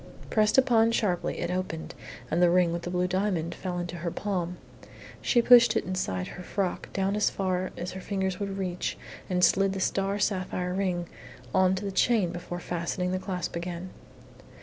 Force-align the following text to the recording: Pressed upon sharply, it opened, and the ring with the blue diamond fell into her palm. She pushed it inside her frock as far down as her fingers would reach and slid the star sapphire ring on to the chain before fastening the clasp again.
Pressed 0.31 0.57
upon 0.57 0.91
sharply, 0.91 1.37
it 1.41 1.51
opened, 1.51 1.93
and 2.31 2.41
the 2.41 2.49
ring 2.49 2.73
with 2.73 2.81
the 2.81 2.89
blue 2.89 3.07
diamond 3.07 3.53
fell 3.53 3.77
into 3.77 3.97
her 3.97 4.09
palm. 4.09 4.57
She 5.21 5.43
pushed 5.43 5.75
it 5.75 5.85
inside 5.85 6.29
her 6.29 6.41
frock 6.41 6.89
as 6.97 7.29
far 7.29 7.69
down 7.69 7.79
as 7.79 7.91
her 7.91 8.01
fingers 8.01 8.39
would 8.39 8.57
reach 8.57 8.97
and 9.29 9.45
slid 9.45 9.73
the 9.73 9.79
star 9.79 10.17
sapphire 10.17 10.73
ring 10.73 11.05
on 11.53 11.75
to 11.75 11.85
the 11.85 11.91
chain 11.91 12.31
before 12.31 12.59
fastening 12.59 13.11
the 13.11 13.19
clasp 13.19 13.55
again. 13.55 13.91